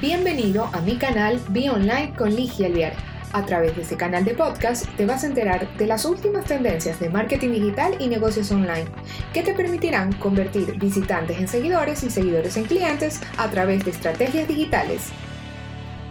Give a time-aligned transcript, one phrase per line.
[0.00, 2.94] Bienvenido a mi canal Be Online con Ligia Alviar.
[3.34, 6.98] A través de este canal de podcast te vas a enterar de las últimas tendencias
[7.00, 8.86] de marketing digital y negocios online
[9.34, 14.48] que te permitirán convertir visitantes en seguidores y seguidores en clientes a través de estrategias
[14.48, 15.10] digitales.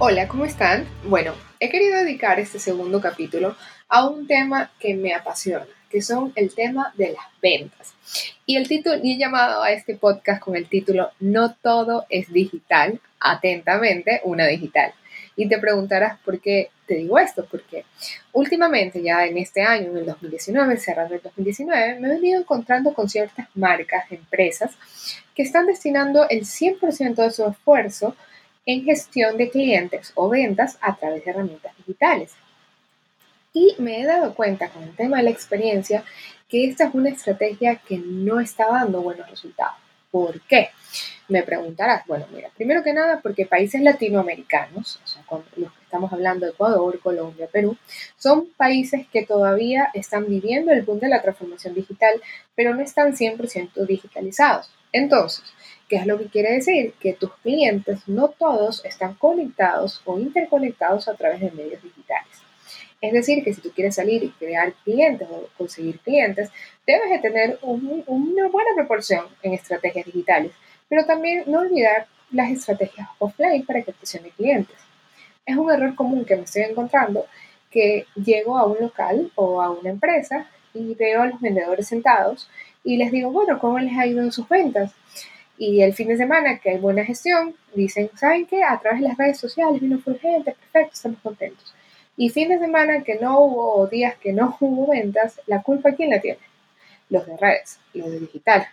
[0.00, 0.84] Hola, ¿cómo están?
[1.04, 3.54] Bueno, he querido dedicar este segundo capítulo
[3.88, 7.94] a un tema que me apasiona, que son el tema de las ventas.
[8.44, 12.32] Y el título, y he llamado a este podcast con el título No todo es
[12.32, 14.92] digital, atentamente una digital.
[15.36, 17.84] Y te preguntarás por qué te digo esto, porque
[18.32, 22.94] últimamente, ya en este año, en el 2019, cerrando el 2019, me he venido encontrando
[22.94, 24.76] con ciertas marcas, empresas,
[25.34, 28.16] que están destinando el 100% de su esfuerzo
[28.64, 32.34] en gestión de clientes o ventas a través de herramientas digitales.
[33.56, 36.04] Y me he dado cuenta con el tema de la experiencia
[36.46, 39.78] que esta es una estrategia que no está dando buenos resultados.
[40.10, 40.68] ¿Por qué?
[41.28, 42.06] Me preguntarás.
[42.06, 46.46] Bueno, mira, primero que nada porque países latinoamericanos, o sea, con los que estamos hablando,
[46.46, 47.78] Ecuador, Colombia, Perú,
[48.18, 52.20] son países que todavía están viviendo el boom de la transformación digital,
[52.54, 54.68] pero no están 100% digitalizados.
[54.92, 55.44] Entonces,
[55.88, 56.92] ¿qué es lo que quiere decir?
[57.00, 62.25] Que tus clientes no todos están conectados o interconectados a través de medios digitales.
[63.00, 66.50] Es decir, que si tú quieres salir y crear clientes o conseguir clientes,
[66.86, 70.52] debes de tener una buena proporción en estrategias digitales,
[70.88, 74.76] pero también no olvidar las estrategias offline para captación de clientes.
[75.44, 77.26] Es un error común que me estoy encontrando
[77.70, 82.48] que llego a un local o a una empresa y veo a los vendedores sentados
[82.82, 84.92] y les digo, bueno, ¿cómo les ha ido en sus ventas?
[85.58, 88.62] Y el fin de semana, que hay buena gestión, dicen, ¿saben qué?
[88.62, 91.74] A través de las redes sociales vino full gente, perfecto, estamos contentos.
[92.16, 95.92] Y fin de semana que no hubo, o días que no hubo ventas, ¿la culpa
[95.92, 96.40] quién la tiene?
[97.08, 98.66] Los de redes, los de digital.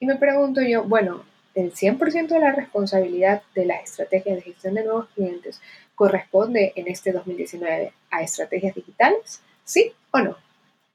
[0.00, 4.74] Y me pregunto yo, bueno, ¿el 100% de la responsabilidad de las estrategias de gestión
[4.74, 5.60] de nuevos clientes
[5.94, 9.40] corresponde en este 2019 a estrategias digitales?
[9.64, 10.36] ¿Sí o no?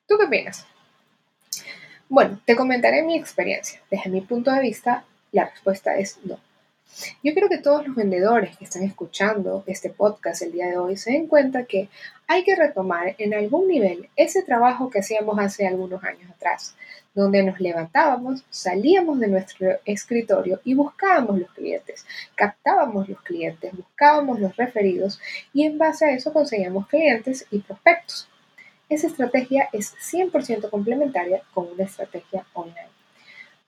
[0.07, 0.65] ¿Tú qué opinas?
[2.09, 3.81] Bueno, te comentaré mi experiencia.
[3.89, 6.37] Desde mi punto de vista, la respuesta es no.
[7.23, 10.97] Yo creo que todos los vendedores que están escuchando este podcast el día de hoy
[10.97, 11.89] se den cuenta que
[12.27, 16.75] hay que retomar en algún nivel ese trabajo que hacíamos hace algunos años atrás,
[17.13, 24.39] donde nos levantábamos, salíamos de nuestro escritorio y buscábamos los clientes, captábamos los clientes, buscábamos
[24.39, 25.19] los referidos
[25.53, 28.27] y en base a eso conseguíamos clientes y prospectos.
[28.89, 33.00] Esa estrategia es 100% complementaria con una estrategia online.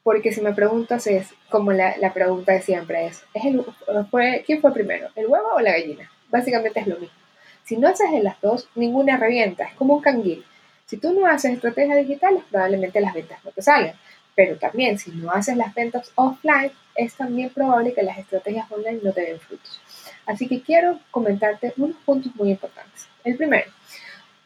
[0.04, 3.66] Porque si me preguntas es, como la, pregunta de siempre es, ¿es el,
[4.12, 6.12] fue, ¿quién fue primero, el huevo o la gallina?
[6.30, 7.16] Básicamente es lo mismo.
[7.64, 10.44] Si no haces en las dos, ninguna revienta, es como un canguil.
[10.86, 13.96] Si tú no haces estrategias digitales, probablemente las ventas no te salgan.
[14.36, 19.00] Pero también, si no haces las ventas offline, es también probable que las estrategias online
[19.02, 19.80] no te den frutos.
[20.26, 23.08] Así que quiero comentarte unos puntos muy importantes.
[23.24, 23.72] El primero,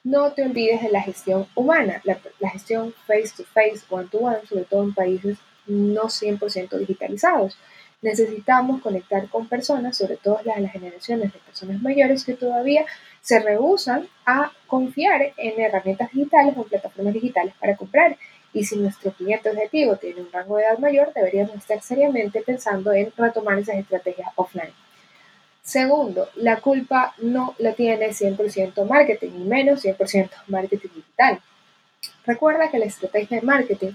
[0.04, 4.40] no te olvides de la gestión humana, la, gestión face to face, one to one,
[4.48, 7.58] sobre todo en países no 100% digitalizados.
[8.02, 12.86] Necesitamos conectar con personas, sobre todo las, generaciones de personas mayores que todavía
[13.22, 18.18] se rehusan a confiar en herramientas digitales o plataformas digitales para comprar.
[18.54, 22.94] Y si nuestro cliente objetivo tiene un rango de edad mayor, deberíamos estar seriamente pensando
[22.94, 24.74] en retomar esas estrategias offline.
[25.68, 31.42] Segundo, la culpa no la tiene 100% marketing, y menos 100% marketing digital.
[32.26, 33.92] Recuerda que la estrategia de marketing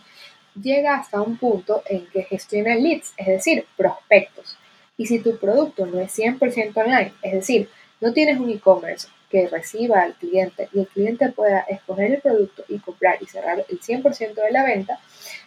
[0.61, 4.57] llega hasta un punto en que gestiona leads, es decir, prospectos.
[4.97, 7.69] Y si tu producto no es 100% online, es decir,
[8.01, 12.65] no tienes un e-commerce que reciba al cliente y el cliente pueda escoger el producto
[12.69, 15.01] y comprar y cerrar el 100% de la venta,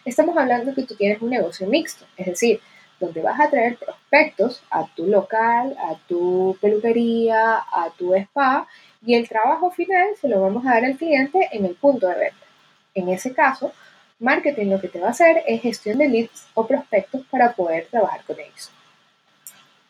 [0.04, 2.60] estamos hablando que tú tienes un negocio mixto, es decir,
[2.98, 8.66] donde vas a traer prospectos a tu local, a tu peluquería, a tu spa
[9.04, 12.14] y el trabajo final se lo vamos a dar al cliente en el punto de
[12.14, 12.46] venta.
[12.94, 13.72] En ese caso,
[14.18, 17.86] marketing lo que te va a hacer es gestión de leads o prospectos para poder
[17.90, 18.70] trabajar con ellos.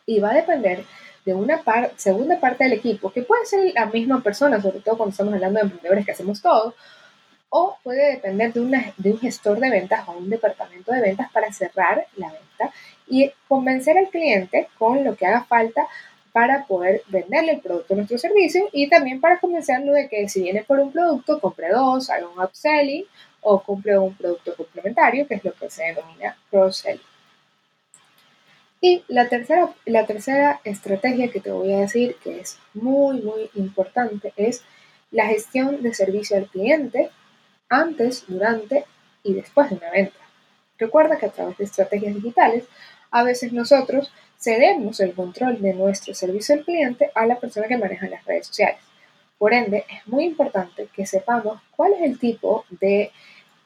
[0.05, 0.85] Y va a depender
[1.25, 1.61] de una
[1.97, 5.59] segunda parte del equipo, que puede ser la misma persona, sobre todo cuando estamos hablando
[5.59, 6.73] de emprendedores que hacemos todo,
[7.49, 11.51] o puede depender de, de un gestor de ventas o un departamento de ventas para
[11.51, 12.73] cerrar la venta
[13.07, 15.87] y convencer al cliente con lo que haga falta
[16.37, 20.43] para poder venderle el producto o nuestro servicio y también para convencerlo de que si
[20.43, 23.05] viene por un producto, compre dos, haga un upselling
[23.41, 27.01] o compre un producto complementario, que es lo que se denomina cross-selling.
[28.81, 33.49] Y la tercera, la tercera estrategia que te voy a decir, que es muy, muy
[33.55, 34.63] importante, es
[35.09, 37.09] la gestión de servicio al cliente
[37.67, 38.85] antes, durante
[39.23, 40.19] y después de una venta.
[40.77, 42.65] Recuerda que a través de estrategias digitales,
[43.09, 47.77] a veces nosotros cedemos el control de nuestro servicio al cliente a la persona que
[47.77, 48.79] maneja las redes sociales.
[49.37, 53.11] Por ende, es muy importante que sepamos cuál es el tipo de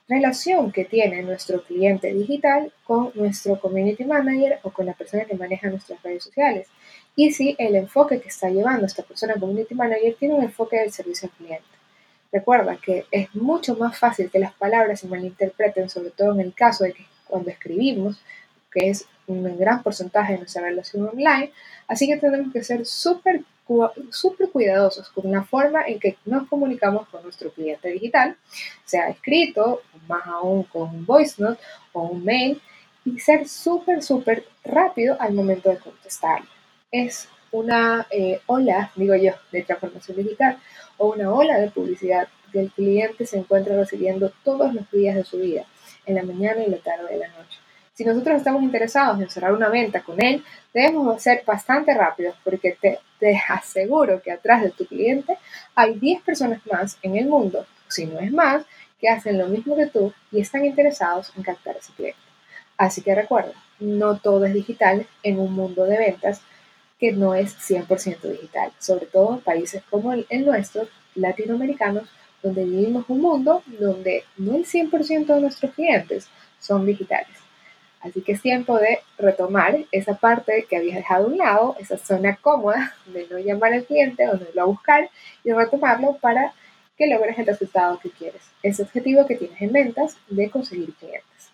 [0.07, 5.35] relación que tiene nuestro cliente digital con nuestro community manager o con la persona que
[5.35, 6.67] maneja nuestras redes sociales.
[7.15, 10.91] Y si el enfoque que está llevando esta persona community manager tiene un enfoque del
[10.91, 11.65] servicio al cliente.
[12.31, 16.53] Recuerda que es mucho más fácil que las palabras se malinterpreten, sobre todo en el
[16.53, 18.21] caso de que cuando escribimos,
[18.71, 21.51] que es un gran porcentaje de nuestra relación online,
[21.87, 23.43] así que tenemos que ser súper
[24.11, 28.35] súper cuidadosos con la forma en que nos comunicamos con nuestro cliente digital,
[28.85, 31.61] sea escrito, más aún con un voice note
[31.93, 32.61] o un mail,
[33.05, 36.41] y ser súper, súper rápido al momento de contestar.
[36.91, 40.57] Es una eh, ola, digo yo, de transformación digital
[40.97, 45.23] o una ola de publicidad que el cliente se encuentra recibiendo todos los días de
[45.23, 45.65] su vida,
[46.05, 47.59] en la mañana y la tarde de la noche.
[47.93, 50.43] Si nosotros estamos interesados en cerrar una venta con él,
[50.73, 52.99] debemos ser bastante rápidos porque te,
[53.49, 55.37] aseguro que atrás de tu cliente
[55.75, 58.63] hay 10 personas más en el mundo, si no es más,
[58.99, 62.19] que hacen lo mismo que tú y están interesados en captar a ese cliente.
[62.77, 66.41] Así que recuerda, no todo es digital en un mundo de ventas
[66.97, 72.09] que no es 100% digital, sobre todo en países como el, el nuestro, latinoamericanos,
[72.41, 76.29] donde vivimos un mundo donde no el 100% de nuestros clientes
[76.59, 77.40] son digitales.
[78.01, 81.97] Así que es tiempo de retomar esa parte que habías dejado a un lado, esa
[81.97, 85.09] zona cómoda de no llamar al cliente o no irlo a buscar
[85.43, 86.53] y retomarlo para
[86.97, 91.51] que logres el resultado que quieres, ese objetivo que tienes en ventas de conseguir clientes.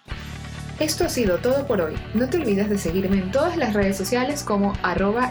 [0.79, 1.95] Esto ha sido todo por hoy.
[2.13, 5.29] No te olvides de seguirme en todas las redes sociales como arroba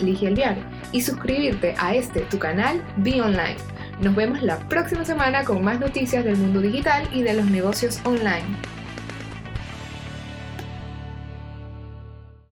[0.92, 3.56] y suscribirte a este tu canal Be Online.
[4.00, 8.00] Nos vemos la próxima semana con más noticias del mundo digital y de los negocios
[8.04, 8.75] online.